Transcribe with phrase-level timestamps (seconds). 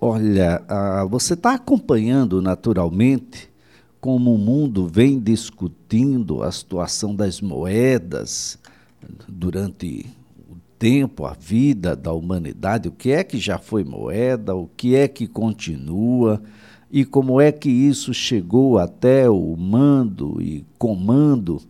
[0.00, 3.50] olha, ah, você está acompanhando naturalmente
[4.00, 8.58] como o mundo vem discutindo a situação das moedas
[9.28, 10.06] durante
[10.48, 14.94] o tempo, a vida da humanidade, o que é que já foi moeda, o que
[14.94, 16.42] é que continua
[16.90, 21.60] e como é que isso chegou até o mando e comando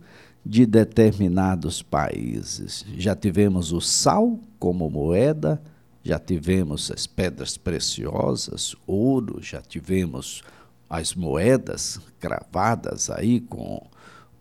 [0.43, 2.85] de determinados países.
[2.97, 5.61] Já tivemos o sal como moeda,
[6.03, 10.43] já tivemos as pedras preciosas, ouro, já tivemos
[10.89, 13.81] as moedas cravadas aí com,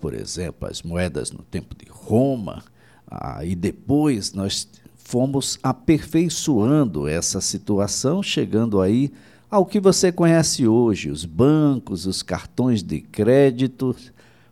[0.00, 2.64] por exemplo, as moedas no tempo de Roma,
[3.06, 9.12] ah, e depois nós fomos aperfeiçoando essa situação, chegando aí
[9.50, 13.94] ao que você conhece hoje, os bancos, os cartões de crédito,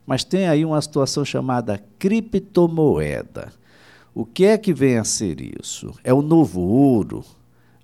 [0.05, 3.53] mas tem aí uma situação chamada criptomoeda.
[4.19, 5.95] O que é que vem a ser isso?
[6.03, 7.25] É o novo ouro?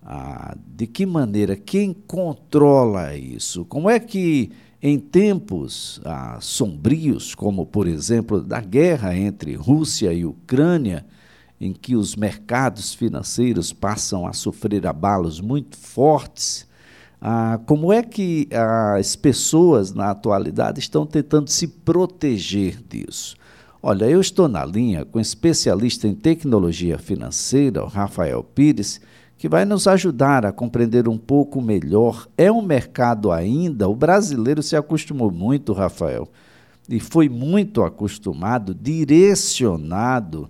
[0.02, 1.54] Ah, de que maneira?
[1.54, 3.64] Quem controla isso?
[3.66, 4.50] Como é que,
[4.82, 11.06] em tempos ah, sombrios, como por exemplo da guerra entre Rússia e Ucrânia,
[11.60, 16.66] em que os mercados financeiros passam a sofrer abalos muito fortes,
[17.20, 18.48] ah, como é que
[18.98, 23.36] as pessoas na atualidade estão tentando se proteger disso?
[23.86, 28.98] Olha, eu estou na linha com um especialista em tecnologia financeira, o Rafael Pires,
[29.36, 32.26] que vai nos ajudar a compreender um pouco melhor.
[32.34, 36.26] É um mercado ainda, o brasileiro se acostumou muito, Rafael,
[36.88, 40.48] e foi muito acostumado, direcionado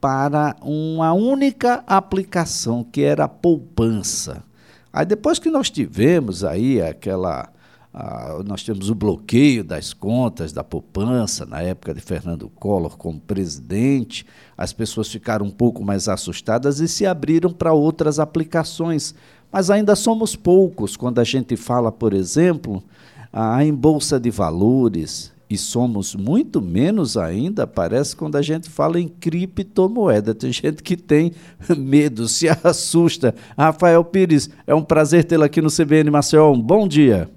[0.00, 4.44] para uma única aplicação, que era a poupança.
[4.92, 7.50] Aí depois que nós tivemos aí aquela
[8.00, 13.18] ah, nós temos o bloqueio das contas da poupança na época de Fernando Collor como
[13.18, 14.24] presidente.
[14.56, 19.16] As pessoas ficaram um pouco mais assustadas e se abriram para outras aplicações.
[19.50, 22.84] Mas ainda somos poucos quando a gente fala, por exemplo,
[23.32, 25.32] ah, em bolsa de valores.
[25.50, 30.36] E somos muito menos ainda, parece, quando a gente fala em criptomoeda.
[30.36, 31.32] Tem gente que tem
[31.76, 33.34] medo, se assusta.
[33.56, 36.52] Rafael Pires, é um prazer tê-lo aqui no CBN Maceió.
[36.52, 37.28] Um bom dia.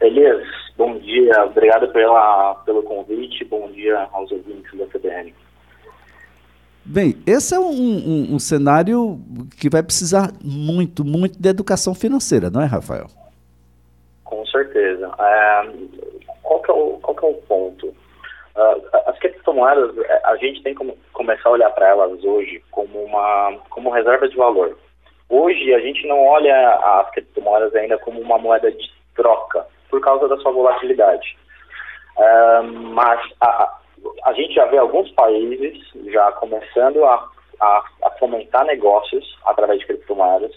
[0.00, 5.34] Elias, bom dia, obrigado pela, pelo convite, bom dia aos ouvintes da CBN.
[6.84, 9.18] Bem, esse é um, um, um, cenário
[9.60, 13.08] que vai precisar muito, muito de educação financeira, não é, Rafael?
[14.24, 15.10] Com certeza.
[15.18, 15.68] É,
[16.42, 17.88] qual, que é o, qual que é o ponto?
[17.88, 19.94] Uh, as criptomoedas,
[20.24, 24.36] a gente tem que começar a olhar para elas hoje como uma como reserva de
[24.36, 24.78] valor.
[25.28, 26.54] Hoje, a gente não olha
[27.00, 31.36] as criptomoedas ainda como uma moeda de troca por causa da sua volatilidade.
[32.92, 33.78] Mas a,
[34.24, 35.78] a, gente já vê alguns países
[36.12, 37.28] já começando a,
[37.60, 40.52] a, a fomentar negócios através de criptomoedas,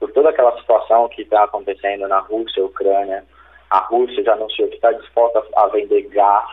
[0.00, 3.24] por toda aquela situação que está acontecendo na Rússia Ucrânia.
[3.70, 6.50] A Rússia já anunciou que está disposta a vender gás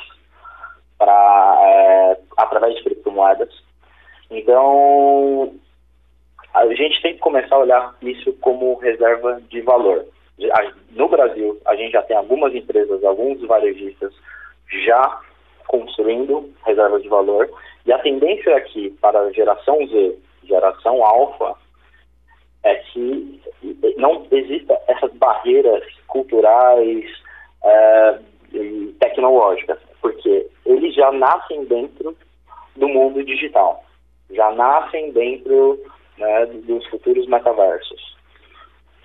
[0.98, 3.50] para é, através de criptomoedas.
[4.30, 5.54] Então,
[6.54, 10.06] a gente tem que começar a olhar isso como reserva de valor
[10.92, 14.14] no Brasil, a gente já tem algumas empresas, alguns varejistas
[14.86, 15.22] já
[15.68, 17.50] construindo reservas de valor,
[17.86, 21.56] e a tendência aqui para a geração Z, geração alfa,
[22.64, 23.42] é que
[23.98, 27.06] não exista essas barreiras culturais
[27.64, 28.20] é,
[28.54, 32.16] e tecnológicas, porque eles já nascem dentro
[32.76, 33.84] do mundo digital,
[34.30, 35.80] já nascem dentro
[36.18, 38.11] né, dos futuros metaversos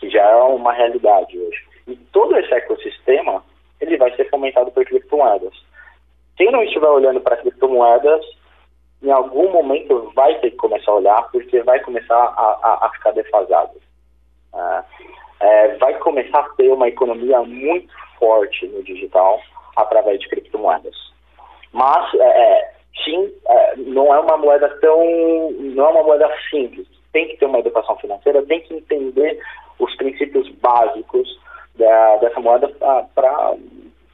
[0.07, 1.65] que já é uma realidade hoje.
[1.89, 3.43] E todo esse ecossistema,
[3.81, 5.55] ele vai ser fomentado por criptomoedas.
[6.37, 8.25] Quem não estiver olhando para criptomoedas,
[9.03, 12.91] em algum momento vai ter que começar a olhar, porque vai começar a, a, a
[12.91, 13.73] ficar defasado.
[14.55, 14.85] É,
[15.41, 19.41] é, vai começar a ter uma economia muito forte no digital
[19.77, 20.95] através de criptomoedas.
[21.73, 22.73] Mas, é, é
[23.05, 25.51] sim, é, não é uma moeda tão.
[25.51, 26.87] não é uma moeda simples.
[27.13, 29.41] Tem que ter uma educação financeira, tem que entender
[29.79, 31.29] os princípios básicos
[31.75, 32.69] da, dessa moeda
[33.15, 33.55] para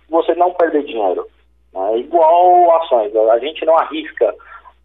[0.08, 1.26] você não perder dinheiro.
[1.72, 1.98] Né?
[1.98, 4.34] Igual ações, a gente não arrisca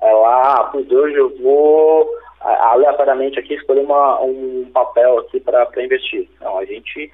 [0.01, 2.07] é, lá, ah, pois hoje eu vou
[2.39, 6.29] aleatoriamente aqui escolher uma, um papel aqui para investir.
[6.39, 7.11] Não, a gente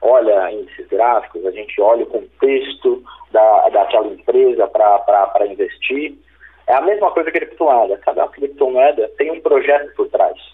[0.00, 6.16] olha índices gráficos, a gente olha o contexto da, daquela empresa para investir.
[6.66, 7.98] É a mesma coisa que criptomoeda.
[7.98, 10.53] Cada criptomoeda tem um projeto por trás.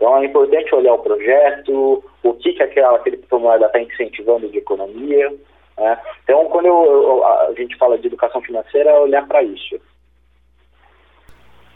[0.00, 5.30] Então é importante olhar o projeto, o que, que aquela criptomoeda está incentivando de economia.
[5.76, 6.00] Né?
[6.24, 9.78] Então, quando eu, eu, a gente fala de educação financeira, é olhar para isso.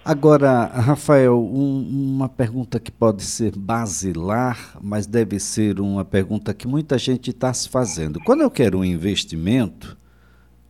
[0.03, 6.67] Agora, Rafael, um, uma pergunta que pode ser basilar, mas deve ser uma pergunta que
[6.67, 8.21] muita gente está se fazendo.
[8.25, 9.99] Quando eu quero um investimento,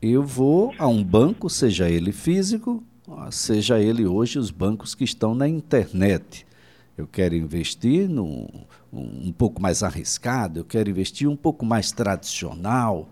[0.02, 2.82] eu vou a um banco, seja ele físico,
[3.30, 6.44] seja ele hoje os bancos que estão na internet.
[6.96, 8.46] Eu quero investir num,
[8.92, 13.08] um pouco mais arriscado, eu quero investir um pouco mais tradicional,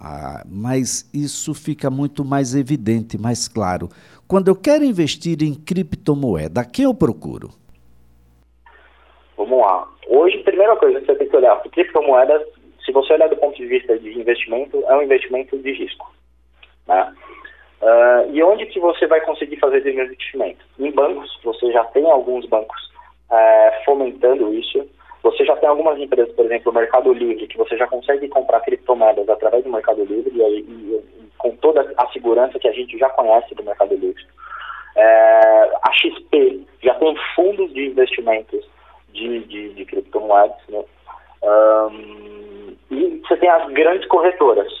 [0.00, 3.90] ah, mas isso fica muito mais evidente, mais claro.
[4.26, 7.50] Quando eu quero investir em criptomoeda, quem eu procuro?
[9.36, 9.86] Vamos lá.
[10.08, 12.42] Hoje, primeira coisa que você tem que olhar para criptomoedas,
[12.84, 16.10] se você olhar do ponto de vista de investimento, é um investimento de risco.
[16.86, 17.14] Né?
[17.82, 20.64] Uh, e onde que você vai conseguir fazer esse investimento?
[20.78, 22.95] Em bancos, você já tem alguns bancos
[23.30, 24.86] uh, fomentando isso.
[25.22, 28.60] Você já tem algumas empresas, por exemplo, o Mercado Livre, que você já consegue comprar
[28.60, 32.96] criptomoedas através do Mercado Livre e, e, e com toda a segurança que a gente
[32.96, 34.24] já conhece do Mercado Livre.
[34.96, 38.64] É, a XP já tem fundos de investimentos
[39.12, 40.84] de, de, de criptomoedas, né?
[41.42, 44.72] Um, e você tem as grandes corretoras,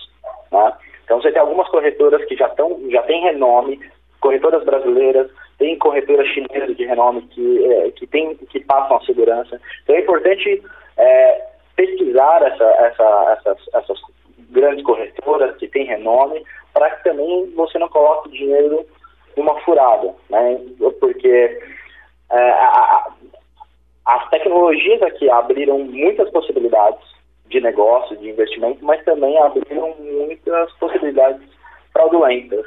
[0.52, 0.72] né?
[1.04, 3.80] Então você tem algumas corretoras que já estão, já têm renome,
[4.20, 9.60] corretoras brasileiras, tem corretoras chinesas de renome que, é, que, tem, que passam a segurança.
[9.82, 10.62] Então é importante
[10.96, 11.44] é,
[11.76, 14.00] pesquisar essa, essa, essas, essas
[14.50, 18.86] grandes corretoras que têm renome, para que também você não coloque dinheiro
[19.36, 20.60] numa furada, né?
[21.00, 21.60] Porque
[22.30, 23.12] é, a, a,
[24.06, 27.16] as tecnologias aqui abriram muitas possibilidades
[27.48, 31.42] de negócio, de investimento, mas também abriram muitas possibilidades
[31.92, 32.66] fraudulentas.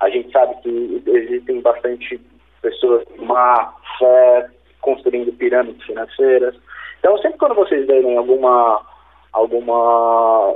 [0.00, 2.20] A gente sabe que existem bastante
[2.62, 4.48] pessoas má fé
[4.80, 6.54] construindo pirâmides financeiras.
[6.98, 8.84] Então, sempre quando vocês verem alguma
[9.32, 10.54] alguma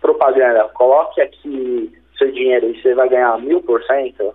[0.00, 4.34] propaganda, coloque aqui seu dinheiro e você vai ganhar mil por cento,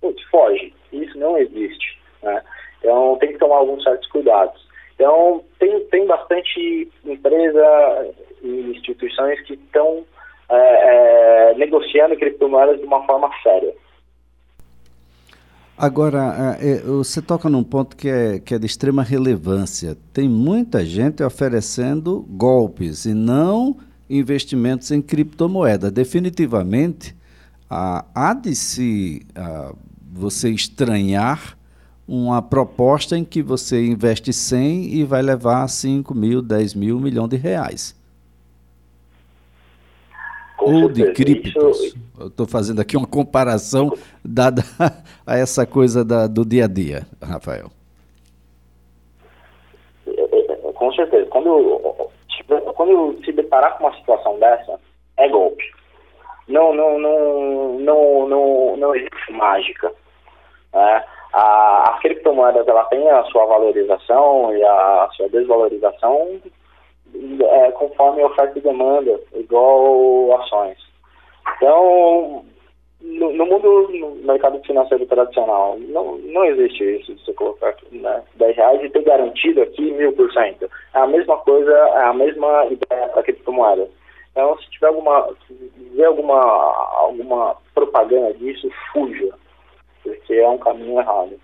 [0.00, 0.74] putz, foge.
[0.92, 1.98] Isso não existe.
[2.22, 2.42] Né?
[2.78, 4.66] Então tem que tomar alguns certos cuidados.
[4.94, 10.04] Então tem, tem bastante empresa e instituições que estão
[10.50, 13.74] é, é, negociando criptomoedas de uma forma séria.
[15.76, 19.96] Agora, é, é, você toca num ponto que é, que é de extrema relevância.
[20.12, 23.76] Tem muita gente oferecendo golpes e não
[24.10, 25.90] investimentos em criptomoeda.
[25.90, 27.14] Definitivamente,
[27.70, 29.26] há de se
[30.10, 31.56] você estranhar
[32.08, 37.28] uma proposta em que você investe 100 e vai levar 5 mil, 10 mil, milhão
[37.28, 37.97] de reais.
[40.58, 41.80] Com Ou de criptos.
[41.84, 41.98] Isso...
[42.18, 43.92] Eu estou fazendo aqui uma comparação
[44.24, 44.62] dada
[45.24, 47.70] a essa coisa da, do dia a dia, Rafael.
[50.74, 51.26] Com certeza.
[51.26, 52.10] Quando,
[52.74, 54.80] quando se deparar com uma situação dessa,
[55.16, 55.64] é golpe.
[56.48, 59.92] Não, não, não, não, não, não existe mágica.
[60.74, 61.04] Né?
[61.32, 66.40] A, as criptomoedas ela tem a sua valorização e a, a sua desvalorização
[67.14, 70.78] é, conforme oferta e demanda, igual ações.
[71.56, 72.44] Então,
[73.00, 78.22] no, no, mundo, no mercado financeiro tradicional, não, não existe isso de você colocar né,
[78.36, 80.68] 10 reais e ter garantido aqui mil por cento.
[80.94, 83.88] É a mesma coisa, é a mesma ideia para criptomoedas.
[84.32, 86.40] Então, se tiver alguma, se ver alguma,
[86.98, 89.30] alguma propaganda disso, fuja,
[90.02, 91.40] porque é um caminho errado.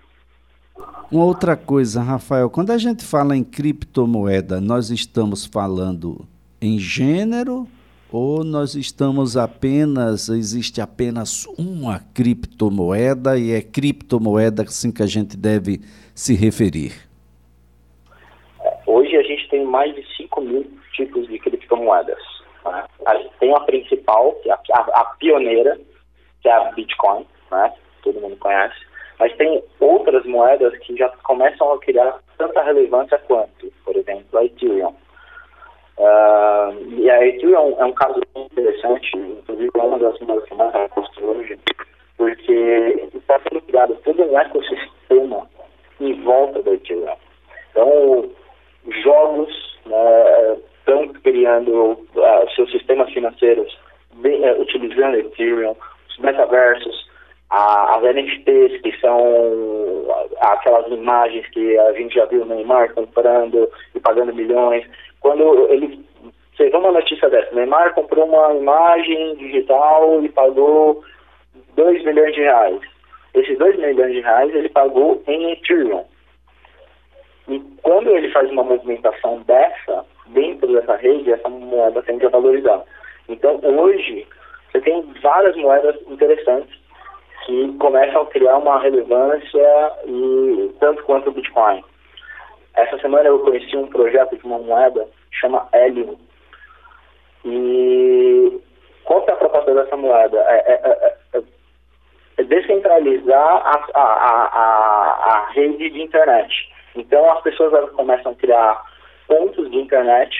[1.11, 6.27] Uma outra coisa, Rafael, quando a gente fala em criptomoeda, nós estamos falando
[6.61, 7.67] em gênero
[8.11, 15.37] ou nós estamos apenas, existe apenas uma criptomoeda e é criptomoeda assim que a gente
[15.37, 15.79] deve
[16.13, 16.93] se referir?
[18.85, 22.21] Hoje a gente tem mais de 5 mil tipos de criptomoedas.
[22.65, 22.83] Né?
[23.05, 25.79] A gente tem a principal, é a, a, a pioneira,
[26.41, 27.73] que é a Bitcoin, né?
[28.01, 28.75] todo mundo conhece,
[29.19, 29.61] mas tem
[30.25, 34.93] outras moedas que já começam a criar tanta relevância quanto, por exemplo, a Ethereum.
[35.97, 40.75] Uh, e a Ethereum é um caso interessante, inclusive é uma das moedas que mais
[40.75, 41.57] aposto hoje,
[42.17, 45.47] porque está sendo criado todo um ecossistema
[46.01, 47.15] em volta da Ethereum.
[47.71, 48.29] Então,
[49.03, 53.77] jogos né, estão criando uh, seus sistemas financeiros
[54.15, 55.74] bem, uh, utilizando Ethereum,
[58.15, 60.05] NFTs, que são
[60.39, 64.85] aquelas imagens que a gente já viu no Neymar comprando e pagando milhões.
[65.19, 66.03] Quando ele.
[66.55, 71.03] Você vê uma notícia dessa, Neymar comprou uma imagem digital e pagou
[71.75, 72.81] 2 milhões de reais.
[73.33, 76.05] Esses 2 milhões de reais ele pagou em Ethereum.
[77.49, 82.81] E quando ele faz uma movimentação dessa, dentro dessa rede, essa moeda tende a valorizar.
[83.27, 84.25] Então, hoje,
[84.71, 86.84] você tem várias moedas interessantes
[87.45, 91.83] que começam a criar uma relevância e tanto quanto o Bitcoin.
[92.75, 95.07] Essa semana eu conheci um projeto de uma moeda
[95.39, 96.17] chama Helium.
[97.45, 98.59] E
[99.03, 100.37] qual é a proposta dessa moeda?
[100.47, 101.43] É, é, é, é,
[102.37, 106.51] é descentralizar a, a, a, a, rede de internet.
[106.95, 108.83] Então as pessoas começam a criar
[109.27, 110.35] pontos de internet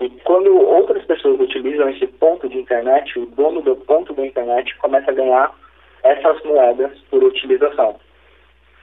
[0.00, 4.76] e quando outras pessoas utilizam esse ponto de internet, o dono do ponto da internet
[4.78, 5.52] começa a ganhar
[6.02, 7.96] essas moedas por utilização.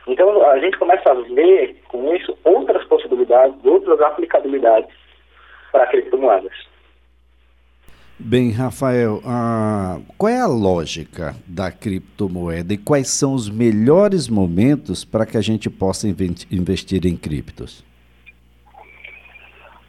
[0.08, 4.94] Então a gente começa a ver com isso outras possibilidades, outras aplicabilidades
[5.72, 6.54] para criptomoedas.
[8.18, 15.04] Bem, Rafael, ah, qual é a lógica da criptomoeda e quais são os melhores momentos
[15.04, 17.84] para que a gente possa investir em criptos?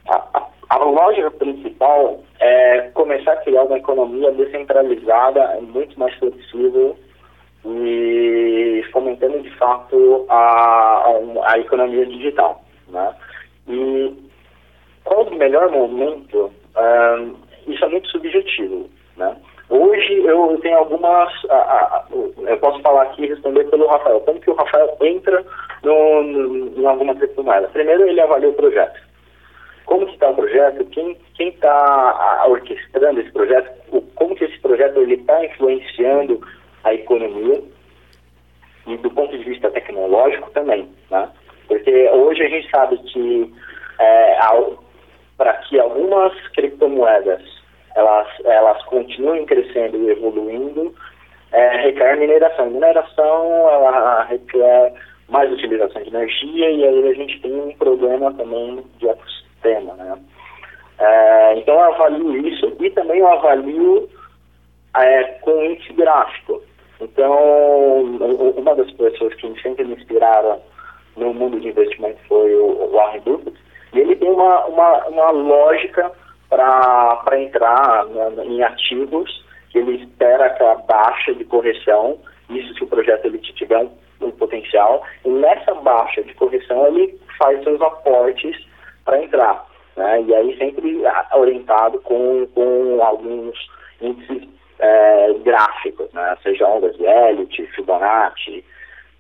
[0.08, 6.96] A, a, a lógica principal é começar a criar uma economia descentralizada, muito mais flexível
[7.66, 11.12] e fomentando de fato a,
[11.46, 12.62] a, economia digital.
[12.88, 13.14] Né?
[13.68, 14.14] E
[15.04, 16.52] qual o melhor momento?
[17.66, 18.88] Isso é muito subjetivo.
[19.16, 19.36] Né?
[19.68, 21.32] Hoje eu tenho algumas.
[21.50, 24.20] A, a, eu posso falar aqui e responder pelo Rafael.
[24.20, 25.44] Como que o Rafael entra
[25.82, 27.68] no, no, em alguma criptomoeda?
[27.68, 29.00] Primeiro ele avalia o projeto.
[29.86, 30.84] Como que está o projeto?
[30.86, 33.70] Quem está orquestrando esse projeto?
[34.14, 36.40] Como que esse projeto está influenciando
[36.86, 37.62] a economia
[38.86, 41.28] e do ponto de vista tecnológico também, né?
[41.66, 43.52] Porque hoje a gente sabe que
[43.98, 44.38] é,
[45.36, 47.42] para que algumas criptomoedas
[47.96, 50.94] elas, elas continuem crescendo e evoluindo,
[51.50, 52.70] é, requer mineração.
[52.70, 54.94] Mineração ela requer
[55.28, 60.18] mais utilização de energia e aí a gente tem um problema também de ecossistema, né?
[60.98, 64.08] É, então eu avalio isso e também eu avalio
[64.96, 66.62] é, com índice gráfico.
[67.00, 68.02] Então,
[68.56, 70.60] uma das pessoas que sempre me inspiraram
[71.16, 73.56] no mundo de investimento foi o Warren Buffett,
[73.92, 76.10] e ele tem uma, uma, uma lógica
[76.48, 82.18] para entrar né, em ativos que ele espera aquela baixa de correção,
[82.50, 87.18] isso se o projeto ele tiver um, um potencial, e nessa baixa de correção ele
[87.38, 88.56] faz seus aportes
[89.04, 89.66] para entrar.
[89.96, 90.22] Né?
[90.22, 91.02] E aí sempre
[91.34, 93.54] orientado com, com alguns
[94.00, 96.36] índices é, gráficos, né?
[96.42, 98.64] seja ondas de Elliott, Fibonacci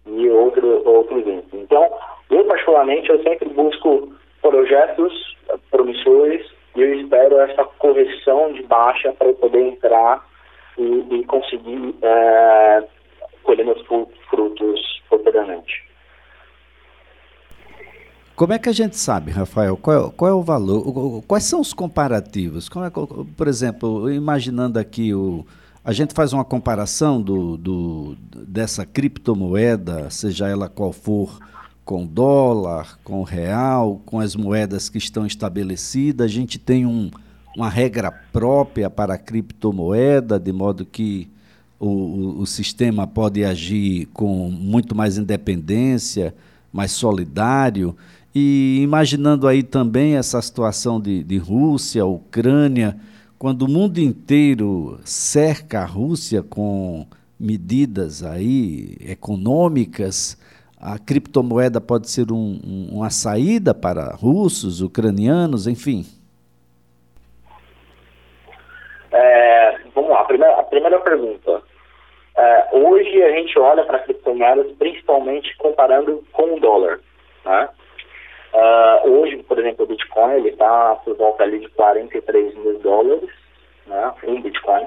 [0.06, 1.54] e outro, outros índices.
[1.54, 1.90] Então,
[2.30, 5.36] eu particularmente, eu sempre busco projetos
[5.70, 10.24] promissores e eu espero essa correção de baixa para eu poder entrar
[10.78, 12.84] e, e conseguir é,
[13.42, 13.82] colher meus
[14.28, 15.85] frutos posteriormente.
[18.36, 21.58] Como é que a gente sabe, Rafael, qual é, qual é o valor, quais são
[21.58, 22.68] os comparativos?
[22.68, 22.90] É,
[23.34, 25.46] por exemplo, imaginando aqui, o,
[25.82, 28.16] a gente faz uma comparação do, do,
[28.46, 31.38] dessa criptomoeda, seja ela qual for,
[31.82, 37.10] com dólar, com real, com as moedas que estão estabelecidas, a gente tem um,
[37.56, 41.26] uma regra própria para a criptomoeda, de modo que
[41.80, 46.34] o, o, o sistema pode agir com muito mais independência,
[46.70, 47.96] mais solidário.
[48.38, 52.94] E imaginando aí também essa situação de, de Rússia, Ucrânia,
[53.38, 57.06] quando o mundo inteiro cerca a Rússia com
[57.40, 60.36] medidas aí econômicas,
[60.78, 66.04] a criptomoeda pode ser um, um, uma saída para russos, ucranianos, enfim?
[69.12, 71.62] É, vamos lá, a primeira, a primeira pergunta.
[72.36, 77.00] É, hoje a gente olha para criptomoedas principalmente comparando com o dólar.
[77.42, 77.68] Né?
[78.56, 83.28] Uh, hoje, por exemplo, o Bitcoin ele está por volta ali de 43 mil dólares,
[83.86, 84.86] né, um Bitcoin.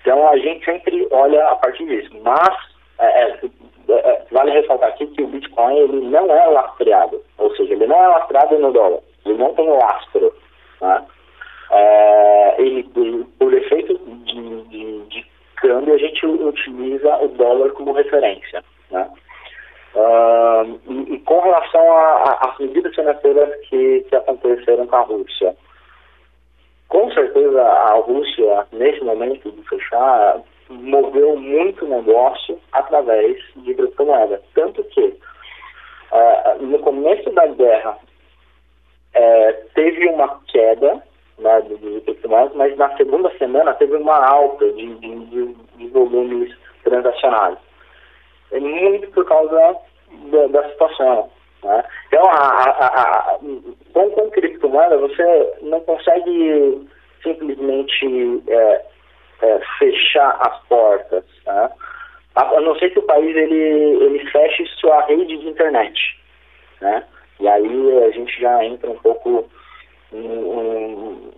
[0.00, 2.10] Então a gente sempre olha a partir disso.
[2.22, 2.56] Mas
[2.98, 3.40] é, é,
[3.90, 8.02] é, vale ressaltar aqui que o Bitcoin ele não é lastreado, ou seja, ele não
[8.02, 10.34] é lastreado no dólar, ele não tem lastro.
[10.80, 11.06] Né?
[11.70, 15.26] É, ele, ele, por efeito de, de, de
[15.56, 18.64] câmbio, a gente utiliza o dólar como referência.
[18.90, 19.06] Né?
[19.94, 21.82] Uh, e, e, com relação
[22.40, 25.56] às medidas financeiras que, que aconteceram com a Rússia,
[26.88, 34.42] com certeza a Rússia, nesse momento de fechar, moveu muito negócio através de criptomoeda.
[34.54, 35.04] Tanto que
[36.12, 37.98] uh, no começo da guerra
[39.16, 41.02] uh, teve uma queda
[41.38, 46.54] né, de criptomoedas, mas na segunda semana teve uma alta de, de, de volumes
[46.84, 47.58] transacionais.
[48.52, 49.76] É muito por causa
[50.30, 51.30] da, da situação.
[51.62, 51.84] Né?
[52.06, 53.38] Então, a, a, a,
[53.92, 56.88] com, com criptomoeda, você não consegue
[57.22, 58.84] simplesmente é,
[59.42, 61.24] é, fechar as portas.
[61.46, 61.70] Né?
[62.38, 66.20] a não ser que o país ele, ele feche sua rede de internet,
[66.80, 67.04] né?
[67.40, 69.48] E aí a gente já entra um pouco
[70.12, 71.32] num,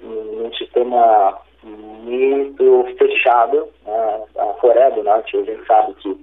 [0.00, 3.68] num sistema muito fechado.
[3.86, 4.24] Né?
[4.38, 6.14] A Coreia do Norte, a gente sabe que,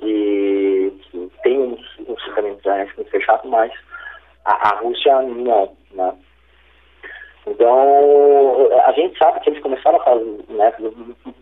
[0.00, 3.72] que, que tem um, um sistema internet muito fechado, mas
[4.44, 6.14] a, a Rússia não, né?
[7.46, 10.72] Então, a gente sabe que eles começaram a fazer, né,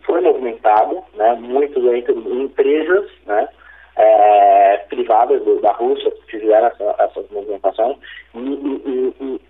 [0.05, 3.47] foi movimentado, né, muitas empresas, né,
[3.95, 7.97] é, privadas do, da Rússia fizeram essa, essas movimentações
[8.35, 9.41] e, e, e,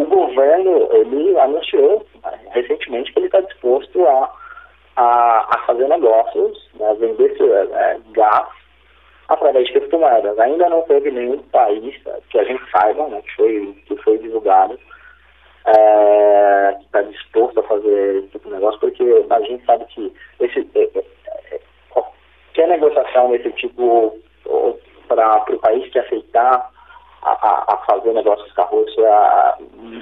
[0.00, 4.32] o governo, ele anunciou né, recentemente que ele está disposto a,
[4.96, 8.48] a, a, fazer negócios, né, vender é, gás
[9.28, 10.38] através de criptomoedas.
[10.38, 11.94] Ainda não teve nenhum país
[12.30, 14.78] que a gente saiba, né, que, foi, que foi divulgado,
[15.66, 20.12] é, que está disposto a fazer esse tipo de negócio, porque a gente sabe que
[20.40, 21.04] esse, é, é,
[21.54, 24.18] é qualquer negociação desse tipo
[25.08, 26.70] para o país que aceitar
[27.22, 29.08] a, a, fazer negócios com a Rússia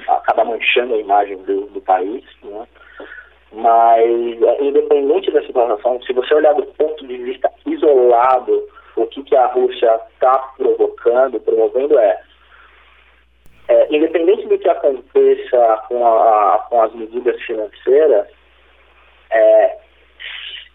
[0.07, 2.67] acaba manchando a imagem do, do país, né?
[3.51, 9.23] Mas, é, independente da situação, se você olhar do ponto de vista isolado, o que,
[9.23, 12.21] que a Rússia está provocando, promovendo é
[13.67, 18.27] é, independente do que aconteça com, a, com as medidas financeiras,
[19.31, 19.77] é,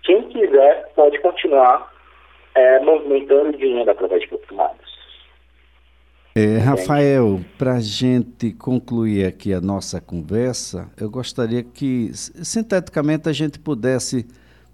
[0.03, 1.91] quem quiser pode continuar
[2.55, 4.82] é, movimentando dinheiro através de criptomoedas.
[6.35, 13.35] É, Rafael, para a gente concluir aqui a nossa conversa, eu gostaria que, sinteticamente, a
[13.35, 14.27] gente pudesse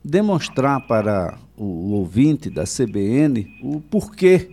[0.05, 4.50] demonstrar para o, ouvinte da CBN o porquê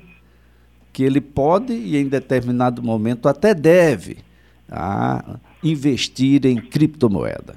[0.92, 4.18] que ele pode e em determinado momento até deve
[4.72, 7.54] a investir em criptomoeda?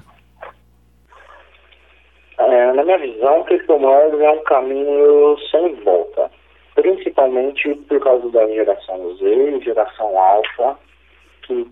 [2.37, 6.29] É, na minha visão, criptomoedas é um caminho sem volta,
[6.81, 10.79] principalmente por causa da geração Z e geração alfa,
[11.43, 11.67] que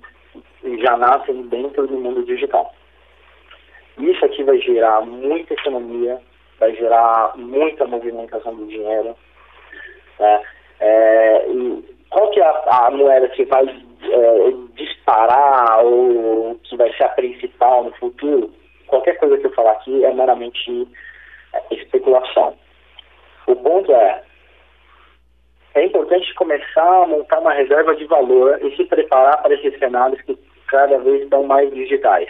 [0.83, 2.73] já nascem dentro do mundo digital.
[3.97, 6.19] Isso aqui vai gerar muita economia,
[6.59, 9.15] vai gerar muita movimentação do dinheiro.
[10.19, 10.41] Né?
[10.81, 11.45] É,
[12.09, 17.09] qual que é a, a, moeda que vai é, disparar ou que vai ser a
[17.09, 18.51] principal no futuro?
[18.87, 20.87] Qualquer coisa que eu falar aqui é meramente
[21.53, 22.55] é, especulação.
[23.47, 24.23] O ponto é,
[25.77, 30.21] é importante começar a montar uma reserva de valor e se preparar para esses cenários
[30.21, 30.37] que
[30.67, 32.29] cada vez estão mais digitais.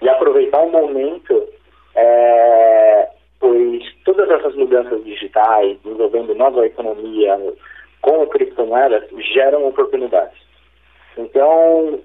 [0.00, 1.48] E aproveitar o momento
[1.94, 7.38] é, pois todas essas mudanças digitais, envolvendo nova economia
[8.00, 10.38] com criptomoedas, geram oportunidades.
[11.16, 12.00] Então,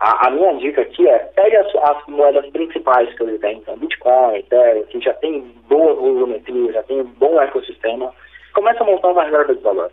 [0.00, 3.76] a, a, minha dica aqui é pegue as, as, moedas principais que ele tem, então
[3.76, 8.12] Bitcoin, Ethereum, que já tem boa volumetria, já tem um bom ecossistema,
[8.52, 9.92] começa a montar uma reserva de valor.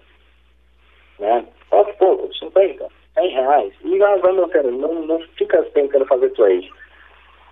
[1.20, 1.46] Né?
[1.72, 6.72] Aos poucos, 50, 100 reais, e vai, mantendo, não, não fica tentando fazer trade.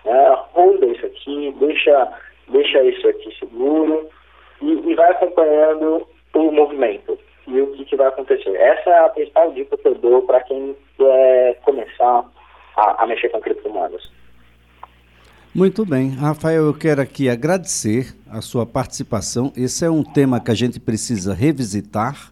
[0.06, 0.38] Né?
[0.54, 2.14] Hold isso aqui, deixa
[2.50, 4.10] deixa isso aqui seguro
[4.62, 7.18] e, e vai acompanhando o movimento
[7.48, 8.56] e o que, que, vai acontecer.
[8.56, 12.26] Essa é a principal dica que eu dou para quem quer começar
[12.76, 14.12] a, a mexer com criptomoedas.
[15.58, 16.10] Muito bem.
[16.10, 19.52] Rafael, eu quero aqui agradecer a sua participação.
[19.56, 22.32] Esse é um tema que a gente precisa revisitar,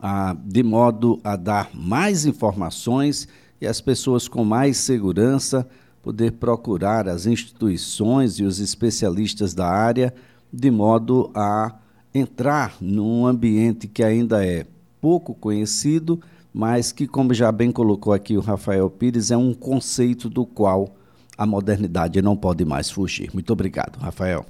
[0.00, 3.26] ah, de modo a dar mais informações
[3.60, 5.68] e as pessoas com mais segurança
[6.04, 10.14] poder procurar as instituições e os especialistas da área
[10.52, 11.74] de modo a
[12.14, 14.64] entrar num ambiente que ainda é
[15.00, 16.20] pouco conhecido,
[16.54, 20.94] mas que, como já bem colocou aqui o Rafael Pires, é um conceito do qual
[21.42, 23.30] a modernidade não pode mais fugir.
[23.34, 24.46] Muito obrigado, Rafael.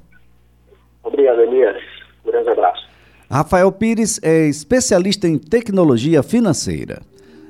[1.03, 1.83] Obrigado, Elias.
[2.25, 2.87] Um grande abraço.
[3.31, 7.01] Rafael Pires é especialista em tecnologia financeira.